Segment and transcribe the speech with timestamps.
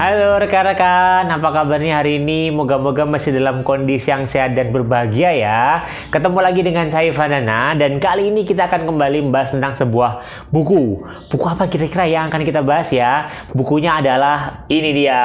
[0.00, 2.48] Halo rekan-rekan, apa kabarnya hari ini?
[2.48, 5.84] Moga-moga masih dalam kondisi yang sehat dan berbahagia ya.
[6.08, 11.04] Ketemu lagi dengan saya Vanana dan kali ini kita akan kembali membahas tentang sebuah buku.
[11.28, 13.28] Buku apa kira-kira yang akan kita bahas ya?
[13.52, 15.20] Bukunya adalah ini dia,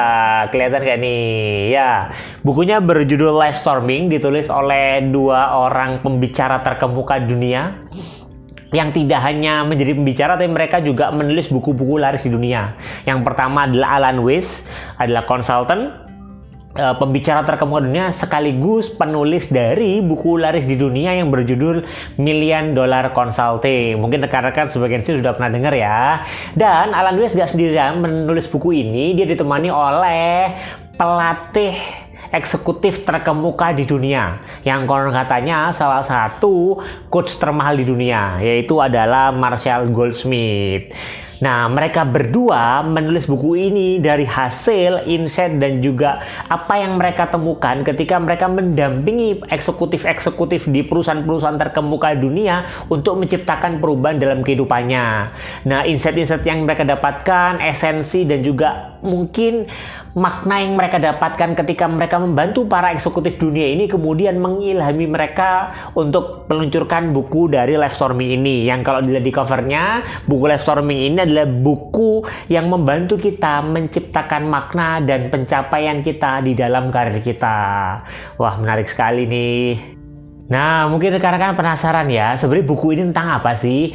[0.52, 1.72] kelihatan gak nih?
[1.72, 2.12] Ya,
[2.44, 7.80] bukunya berjudul Life Storming, ditulis oleh dua orang pembicara terkemuka dunia
[8.76, 12.76] yang tidak hanya menjadi pembicara tapi mereka juga menulis buku-buku laris di dunia.
[13.08, 14.68] Yang pertama adalah Alan Weiss,
[15.00, 15.96] adalah konsultan
[16.76, 21.88] uh, pembicara terkemuka dunia sekaligus penulis dari buku laris di dunia yang berjudul
[22.20, 23.96] Million Dollar Consulting.
[23.96, 26.20] Mungkin rekan-rekan sebagian sih sudah pernah dengar ya.
[26.52, 30.52] Dan Alan Weiss gak sendirian menulis buku ini, dia ditemani oleh
[30.96, 31.76] pelatih
[32.32, 36.80] eksekutif terkemuka di dunia yang konon katanya salah satu
[37.10, 40.94] coach termahal di dunia yaitu adalah Marshall Goldsmith.
[41.36, 47.84] Nah, mereka berdua menulis buku ini dari hasil, insight, dan juga apa yang mereka temukan
[47.84, 55.04] ketika mereka mendampingi eksekutif-eksekutif di perusahaan-perusahaan terkemuka dunia untuk menciptakan perubahan dalam kehidupannya.
[55.68, 59.70] Nah, insight-insight yang mereka dapatkan, esensi, dan juga mungkin
[60.18, 66.48] makna yang mereka dapatkan ketika mereka membantu para eksekutif dunia ini kemudian mengilhami mereka untuk
[66.50, 68.66] meluncurkan buku dari Life Storming ini.
[68.66, 69.84] Yang kalau dilihat di covernya,
[70.26, 76.58] buku Life Storming ini adalah buku yang membantu kita menciptakan makna dan pencapaian kita di
[76.58, 77.58] dalam karir kita.
[78.40, 79.96] Wah, menarik sekali nih.
[80.46, 83.90] Nah, mungkin rekan-rekan penasaran ya, sebenarnya buku ini tentang apa sih?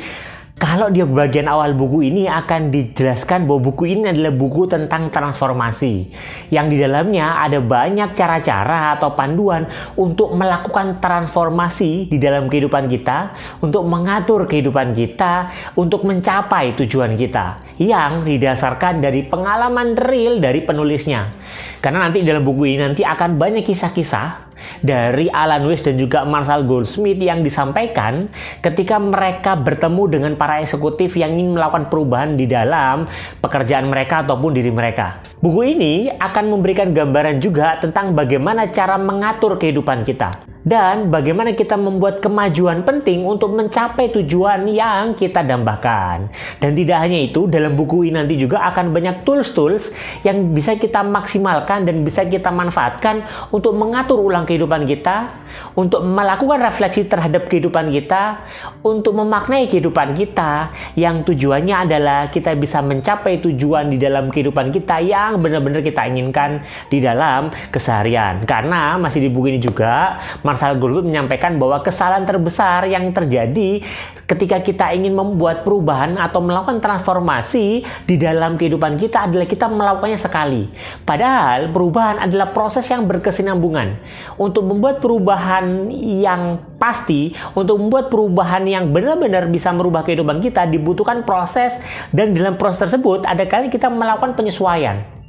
[0.62, 6.14] Kalau di bagian awal buku ini akan dijelaskan bahwa buku ini adalah buku tentang transformasi.
[6.54, 9.66] Yang di dalamnya ada banyak cara-cara atau panduan
[9.98, 13.34] untuk melakukan transformasi di dalam kehidupan kita,
[13.66, 17.58] untuk mengatur kehidupan kita, untuk mencapai tujuan kita.
[17.82, 21.34] Yang didasarkan dari pengalaman real dari penulisnya.
[21.82, 24.51] Karena nanti dalam buku ini nanti akan banyak kisah-kisah
[24.84, 28.28] dari Alan Weiss dan juga Marshall Goldsmith yang disampaikan
[28.60, 34.52] ketika mereka bertemu dengan para eksekutif yang ingin melakukan perubahan di dalam pekerjaan mereka ataupun
[34.54, 35.22] diri mereka.
[35.40, 41.74] Buku ini akan memberikan gambaran juga tentang bagaimana cara mengatur kehidupan kita dan bagaimana kita
[41.74, 46.30] membuat kemajuan penting untuk mencapai tujuan yang kita dambakan.
[46.62, 51.02] Dan tidak hanya itu, dalam buku ini nanti juga akan banyak tools-tools yang bisa kita
[51.02, 55.34] maksimalkan dan bisa kita manfaatkan untuk mengatur ulang kehidupan kita,
[55.74, 58.46] untuk melakukan refleksi terhadap kehidupan kita,
[58.86, 65.02] untuk memaknai kehidupan kita yang tujuannya adalah kita bisa mencapai tujuan di dalam kehidupan kita
[65.02, 68.46] yang benar-benar kita inginkan di dalam keseharian.
[68.46, 70.22] Karena masih di buku ini juga
[70.52, 73.80] Marshall Goldwood menyampaikan bahwa kesalahan terbesar yang terjadi
[74.28, 80.20] ketika kita ingin membuat perubahan atau melakukan transformasi di dalam kehidupan kita adalah kita melakukannya
[80.20, 80.68] sekali.
[81.08, 83.96] Padahal perubahan adalah proses yang berkesinambungan.
[84.36, 85.88] Untuk membuat perubahan
[86.20, 91.80] yang pasti, untuk membuat perubahan yang benar-benar bisa merubah kehidupan kita dibutuhkan proses
[92.12, 95.21] dan dalam proses tersebut ada kali kita melakukan penyesuaian.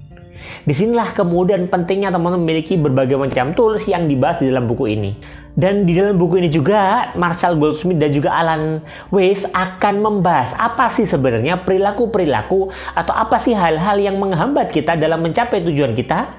[0.62, 5.10] Di sinilah kemudian pentingnya teman-teman memiliki berbagai macam tools yang dibahas di dalam buku ini.
[5.52, 8.80] Dan di dalam buku ini juga Marshall Goldsmith dan juga Alan
[9.12, 15.20] Weiss akan membahas apa sih sebenarnya perilaku-perilaku atau apa sih hal-hal yang menghambat kita dalam
[15.20, 16.32] mencapai tujuan kita,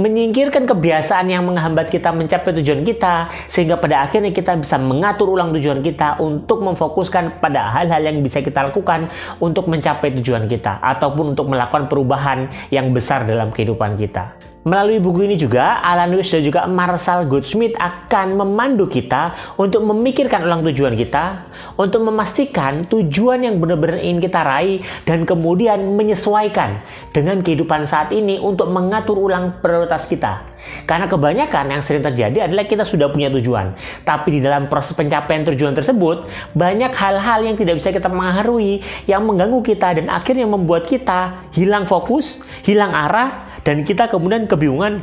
[0.00, 5.52] menyingkirkan kebiasaan yang menghambat kita mencapai tujuan kita sehingga pada akhirnya kita bisa mengatur ulang
[5.52, 9.12] tujuan kita untuk memfokuskan pada hal-hal yang bisa kita lakukan
[9.44, 14.43] untuk mencapai tujuan kita ataupun untuk melakukan perubahan yang besar dalam kehidupan kita.
[14.64, 20.40] Melalui buku ini juga, Alan Weiss dan juga Marshall Goldsmith akan memandu kita untuk memikirkan
[20.40, 26.80] ulang tujuan kita, untuk memastikan tujuan yang benar-benar ingin kita raih, dan kemudian menyesuaikan
[27.12, 30.56] dengan kehidupan saat ini untuk mengatur ulang prioritas kita.
[30.88, 35.44] Karena kebanyakan yang sering terjadi adalah kita sudah punya tujuan, tapi di dalam proses pencapaian
[35.44, 36.24] tujuan tersebut,
[36.56, 41.84] banyak hal-hal yang tidak bisa kita mengaruhi, yang mengganggu kita, dan akhirnya membuat kita hilang
[41.84, 45.00] fokus, hilang arah, dan kita kemudian kebingungan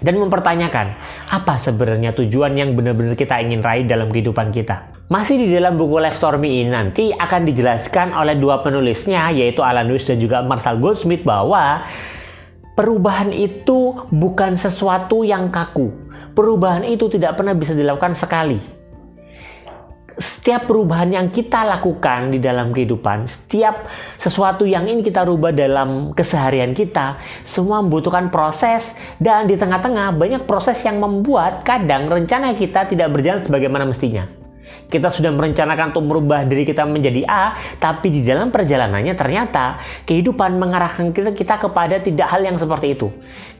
[0.00, 0.96] dan mempertanyakan
[1.28, 4.92] apa sebenarnya tujuan yang benar-benar kita ingin raih dalam kehidupan kita.
[5.10, 9.90] Masih di dalam buku Life Stormy ini nanti akan dijelaskan oleh dua penulisnya yaitu Alan
[9.90, 11.82] Weiss dan juga Marshall Goldsmith bahwa
[12.78, 15.90] perubahan itu bukan sesuatu yang kaku.
[16.30, 18.79] Perubahan itu tidak pernah bisa dilakukan sekali
[20.20, 23.88] setiap perubahan yang kita lakukan di dalam kehidupan, setiap
[24.20, 30.44] sesuatu yang ingin kita rubah dalam keseharian kita, semua membutuhkan proses dan di tengah-tengah banyak
[30.44, 34.28] proses yang membuat kadang rencana kita tidak berjalan sebagaimana mestinya.
[34.90, 40.58] kita sudah merencanakan untuk merubah diri kita menjadi A, tapi di dalam perjalanannya ternyata kehidupan
[40.58, 43.08] mengarahkan kita, kita kepada tidak hal yang seperti itu.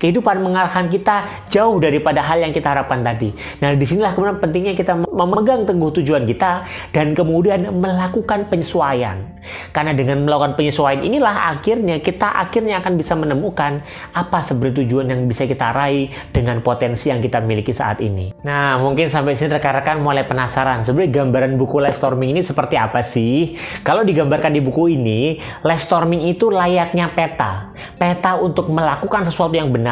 [0.00, 3.36] Kehidupan mengarahkan kita jauh daripada hal yang kita harapkan tadi.
[3.60, 9.28] Nah, di sinilah kemudian pentingnya kita memegang teguh tujuan kita dan kemudian melakukan penyesuaian.
[9.76, 13.84] Karena dengan melakukan penyesuaian inilah akhirnya kita akhirnya akan bisa menemukan
[14.16, 18.32] apa sebenarnya tujuan yang bisa kita raih dengan potensi yang kita miliki saat ini.
[18.40, 23.04] Nah, mungkin sampai sini rekan-rekan mulai penasaran sebenarnya gambaran buku live storming ini seperti apa
[23.04, 23.60] sih?
[23.84, 27.72] Kalau digambarkan di buku ini, live storming itu layaknya peta.
[28.00, 29.89] Peta untuk melakukan sesuatu yang benar,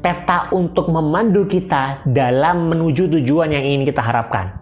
[0.00, 4.58] peta untuk memandu kita dalam menuju tujuan yang ingin kita harapkan.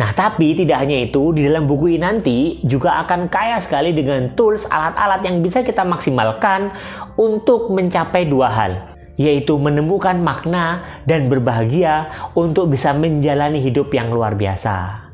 [0.00, 4.32] Nah, tapi tidak hanya itu, di dalam buku ini nanti juga akan kaya sekali dengan
[4.34, 6.74] tools alat-alat yang bisa kita maksimalkan
[7.14, 8.72] untuk mencapai dua hal,
[9.20, 15.06] yaitu menemukan makna dan berbahagia untuk bisa menjalani hidup yang luar biasa.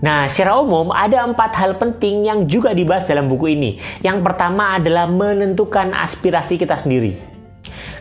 [0.00, 3.80] Nah, secara umum ada empat hal penting yang juga dibahas dalam buku ini.
[4.00, 7.35] Yang pertama adalah menentukan aspirasi kita sendiri.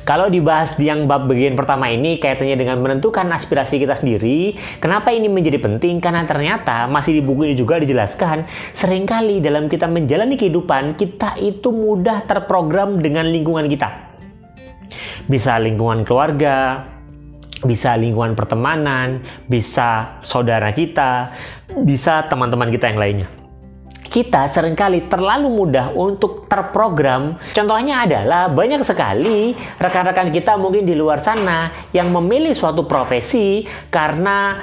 [0.05, 5.09] Kalau dibahas di yang bab bagian pertama ini kaitannya dengan menentukan aspirasi kita sendiri, kenapa
[5.09, 5.97] ini menjadi penting?
[5.97, 8.45] Karena ternyata masih di buku ini juga dijelaskan,
[8.77, 14.13] sering kali dalam kita menjalani kehidupan, kita itu mudah terprogram dengan lingkungan kita.
[15.25, 16.85] Bisa lingkungan keluarga,
[17.65, 21.33] bisa lingkungan pertemanan, bisa saudara kita,
[21.81, 23.29] bisa teman-teman kita yang lainnya
[24.15, 27.35] kita sering kali terlalu mudah untuk terprogram.
[27.51, 34.55] Contohnya adalah banyak sekali rekan-rekan kita mungkin di luar sana yang memilih suatu profesi karena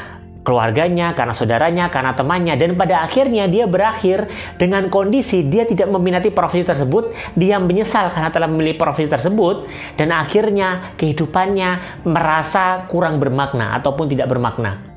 [0.43, 4.27] keluarganya, karena saudaranya, karena temannya, dan pada akhirnya dia berakhir
[4.59, 10.11] dengan kondisi dia tidak meminati profesi tersebut, dia menyesal karena telah memilih profesi tersebut, dan
[10.11, 14.92] akhirnya kehidupannya merasa kurang bermakna ataupun tidak bermakna.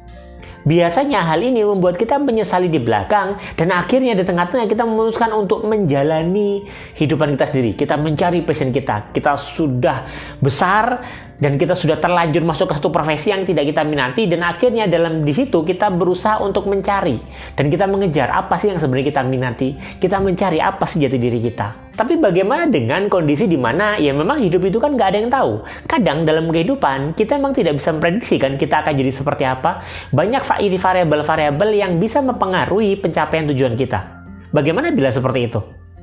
[0.65, 5.61] Biasanya hal ini membuat kita menyesali di belakang dan akhirnya di tengah-tengah kita memutuskan untuk
[5.61, 6.65] menjalani
[6.97, 7.77] hidupan kita sendiri.
[7.77, 9.13] Kita mencari passion kita.
[9.13, 10.09] Kita sudah
[10.41, 11.05] besar
[11.37, 15.21] dan kita sudah terlanjur masuk ke satu profesi yang tidak kita minati dan akhirnya dalam
[15.21, 17.19] di situ kita berusaha untuk mencari
[17.53, 21.43] dan kita mengejar apa sih yang sebenarnya kita minati kita mencari apa sih jati diri
[21.43, 25.31] kita tapi bagaimana dengan kondisi di mana ya memang hidup itu kan nggak ada yang
[25.31, 25.63] tahu?
[25.87, 29.79] Kadang dalam kehidupan kita memang tidak bisa memprediksi kan kita akan jadi seperti apa.
[30.11, 30.43] Banyak
[30.75, 34.27] variabel-variabel yang bisa mempengaruhi pencapaian tujuan kita.
[34.51, 35.59] Bagaimana bila seperti itu?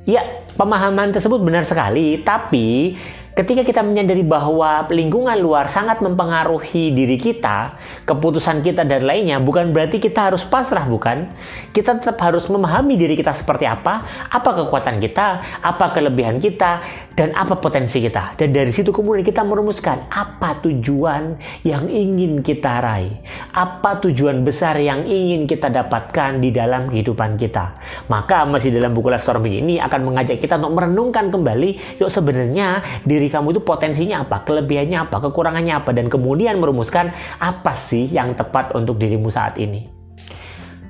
[0.09, 2.97] Ya pemahaman tersebut benar sekali tapi
[3.33, 9.73] Ketika kita menyadari bahwa lingkungan luar sangat mempengaruhi diri kita, keputusan kita dan lainnya, bukan
[9.73, 11.33] berarti kita harus pasrah, bukan?
[11.73, 16.85] Kita tetap harus memahami diri kita seperti apa, apa kekuatan kita, apa kelebihan kita,
[17.17, 18.37] dan apa potensi kita.
[18.37, 21.33] Dan dari situ kemudian kita merumuskan apa tujuan
[21.65, 23.17] yang ingin kita raih,
[23.49, 27.81] apa tujuan besar yang ingin kita dapatkan di dalam kehidupan kita.
[28.13, 33.01] Maka masih dalam buku Life Storming ini akan mengajak kita untuk merenungkan kembali, yuk sebenarnya
[33.01, 38.11] diri diri kamu itu potensinya apa, kelebihannya apa, kekurangannya apa, dan kemudian merumuskan apa sih
[38.11, 39.87] yang tepat untuk dirimu saat ini.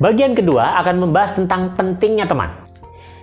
[0.02, 2.50] Bagian kedua akan membahas tentang pentingnya teman.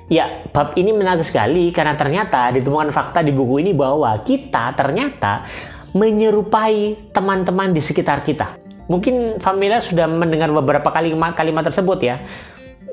[0.07, 5.47] Ya, bab ini menarik sekali karena ternyata ditemukan fakta di buku ini bahwa kita ternyata
[5.91, 8.55] menyerupai teman-teman di sekitar kita.
[8.87, 12.23] Mungkin familiar sudah mendengar beberapa kalimat kalimat tersebut ya,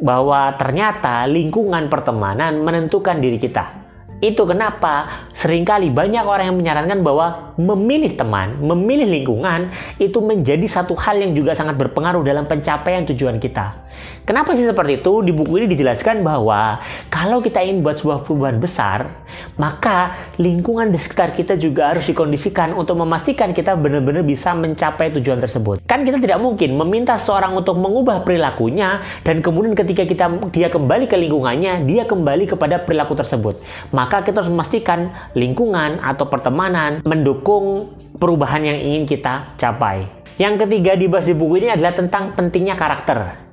[0.01, 3.86] bahwa ternyata lingkungan pertemanan menentukan diri kita.
[4.17, 9.69] Itu kenapa sering kali banyak orang yang menyarankan bahwa memilih teman, memilih lingkungan
[10.01, 13.85] itu menjadi satu hal yang juga sangat berpengaruh dalam pencapaian tujuan kita.
[14.25, 15.21] Kenapa sih seperti itu?
[15.21, 16.81] Di buku ini dijelaskan bahwa
[17.13, 22.75] kalau kita ingin buat sebuah perubahan besar, maka lingkungan di sekitar kita juga harus dikondisikan
[22.75, 25.81] untuk memastikan kita benar-benar bisa mencapai tujuan tersebut.
[25.87, 31.09] Kan kita tidak mungkin meminta seorang untuk mengubah perilakunya dan kemudian ketika kita dia kembali
[31.09, 33.59] ke lingkungannya, dia kembali kepada perilaku tersebut.
[33.95, 40.05] Maka kita harus memastikan lingkungan atau pertemanan mendukung perubahan yang ingin kita capai.
[40.37, 43.46] Yang ketiga dibahas di buku ini adalah tentang pentingnya karakter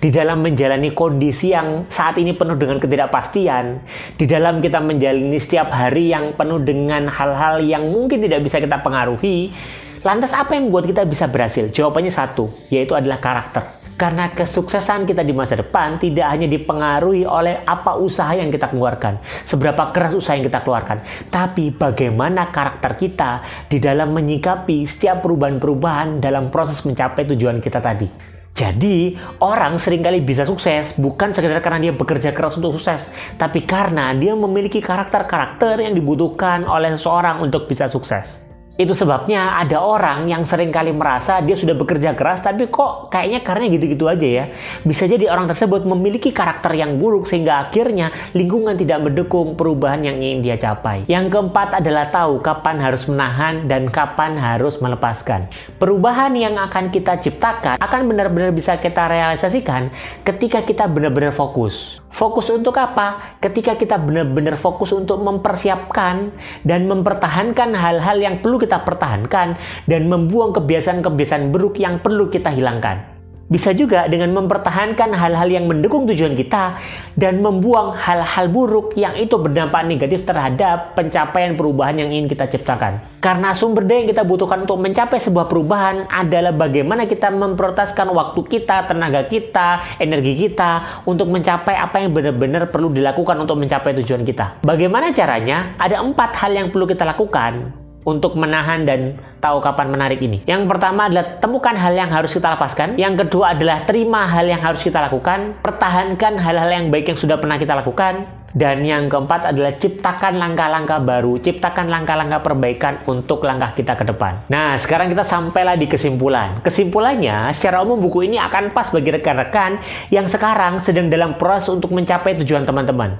[0.00, 3.84] di dalam menjalani kondisi yang saat ini penuh dengan ketidakpastian,
[4.16, 8.80] di dalam kita menjalani setiap hari yang penuh dengan hal-hal yang mungkin tidak bisa kita
[8.80, 9.52] pengaruhi,
[10.00, 11.68] lantas apa yang membuat kita bisa berhasil?
[11.68, 13.80] Jawabannya satu, yaitu adalah karakter.
[14.00, 19.20] Karena kesuksesan kita di masa depan tidak hanya dipengaruhi oleh apa usaha yang kita keluarkan,
[19.44, 26.16] seberapa keras usaha yang kita keluarkan, tapi bagaimana karakter kita di dalam menyikapi setiap perubahan-perubahan
[26.16, 28.29] dalam proses mencapai tujuan kita tadi.
[28.50, 33.62] Jadi, orang sering kali bisa sukses bukan sekedar karena dia bekerja keras untuk sukses, tapi
[33.62, 38.49] karena dia memiliki karakter-karakter yang dibutuhkan oleh seseorang untuk bisa sukses.
[38.80, 43.44] Itu sebabnya ada orang yang sering kali merasa dia sudah bekerja keras tapi kok kayaknya
[43.44, 44.44] karena gitu-gitu aja ya.
[44.88, 50.16] Bisa jadi orang tersebut memiliki karakter yang buruk sehingga akhirnya lingkungan tidak mendukung perubahan yang
[50.16, 51.04] ingin dia capai.
[51.12, 55.52] Yang keempat adalah tahu kapan harus menahan dan kapan harus melepaskan.
[55.76, 59.92] Perubahan yang akan kita ciptakan akan benar-benar bisa kita realisasikan
[60.24, 62.00] ketika kita benar-benar fokus.
[62.10, 63.38] Fokus untuk apa?
[63.38, 66.34] Ketika kita benar-benar fokus untuk mempersiapkan
[66.66, 69.58] dan mempertahankan hal-hal yang perlu kita pertahankan
[69.90, 73.18] dan membuang kebiasaan-kebiasaan buruk yang perlu kita hilangkan.
[73.50, 76.78] Bisa juga dengan mempertahankan hal-hal yang mendukung tujuan kita
[77.18, 83.02] dan membuang hal-hal buruk yang itu berdampak negatif terhadap pencapaian perubahan yang ingin kita ciptakan.
[83.18, 88.40] Karena sumber daya yang kita butuhkan untuk mencapai sebuah perubahan adalah bagaimana kita memprioritaskan waktu
[88.46, 94.22] kita, tenaga kita, energi kita untuk mencapai apa yang benar-benar perlu dilakukan untuk mencapai tujuan
[94.22, 94.62] kita.
[94.62, 95.74] Bagaimana caranya?
[95.74, 100.40] Ada empat hal yang perlu kita lakukan untuk menahan dan tahu kapan menarik ini.
[100.48, 102.96] Yang pertama adalah temukan hal yang harus kita lepaskan.
[102.96, 105.60] Yang kedua adalah terima hal yang harus kita lakukan.
[105.60, 108.40] Pertahankan hal-hal yang baik yang sudah pernah kita lakukan.
[108.50, 114.42] Dan yang keempat adalah ciptakan langkah-langkah baru, ciptakan langkah-langkah perbaikan untuk langkah kita ke depan.
[114.50, 116.58] Nah, sekarang kita sampailah di kesimpulan.
[116.58, 119.78] Kesimpulannya, secara umum buku ini akan pas bagi rekan-rekan
[120.10, 123.14] yang sekarang sedang dalam proses untuk mencapai tujuan teman-teman.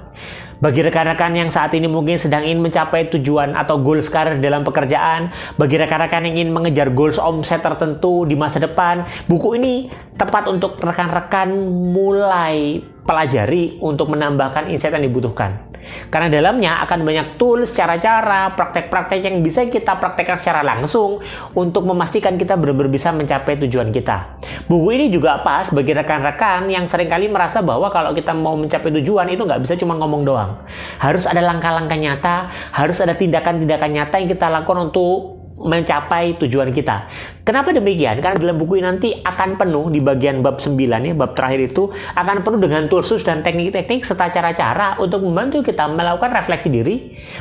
[0.61, 5.33] Bagi rekan-rekan yang saat ini mungkin sedang ingin mencapai tujuan atau goals karir dalam pekerjaan,
[5.57, 9.89] bagi rekan-rekan yang ingin mengejar goals omset tertentu di masa depan, buku ini
[10.21, 11.49] tepat untuk rekan-rekan
[11.97, 15.71] mulai pelajari untuk menambahkan insight yang dibutuhkan.
[16.13, 21.19] Karena dalamnya akan banyak tools, cara-cara, praktek-praktek yang bisa kita praktekkan secara langsung
[21.57, 24.37] untuk memastikan kita benar-benar bisa mencapai tujuan kita.
[24.69, 28.93] Buku ini juga pas bagi rekan-rekan yang sering kali merasa bahwa kalau kita mau mencapai
[29.01, 30.61] tujuan itu nggak bisa cuma ngomong doang.
[31.01, 32.35] Harus ada langkah-langkah nyata,
[32.77, 37.07] harus ada tindakan-tindakan nyata yang kita lakukan untuk mencapai tujuan kita.
[37.41, 38.21] Kenapa demikian?
[38.21, 41.89] Karena dalam buku ini nanti akan penuh di bagian bab 9 ya, bab terakhir itu
[42.13, 46.95] akan penuh dengan tools dan teknik-teknik serta cara-cara untuk membantu kita melakukan refleksi diri,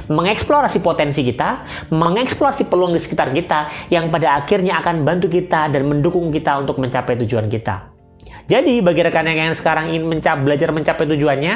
[0.08, 5.82] mengeksplorasi potensi kita, mengeksplorasi peluang di sekitar kita yang pada akhirnya akan bantu kita dan
[5.84, 7.89] mendukung kita untuk mencapai tujuan kita.
[8.50, 11.54] Jadi bagi rekan yang sekarang ingin mencap, belajar mencapai tujuannya,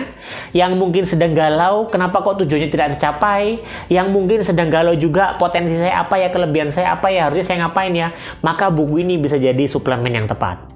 [0.54, 3.58] yang mungkin sedang galau, kenapa kok tujuannya tidak tercapai,
[3.90, 7.66] yang mungkin sedang galau juga potensi saya apa ya, kelebihan saya apa ya, harusnya saya
[7.66, 8.14] ngapain ya,
[8.46, 10.70] maka buku ini bisa jadi suplemen yang tepat.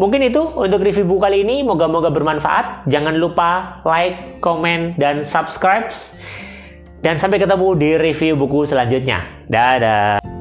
[0.00, 2.88] Mungkin itu untuk review buku kali ini, moga-moga bermanfaat.
[2.88, 5.88] Jangan lupa like, komen, dan subscribe.
[7.00, 9.24] Dan sampai ketemu di review buku selanjutnya.
[9.48, 10.35] Dadah!